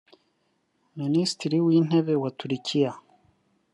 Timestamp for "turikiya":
2.37-2.91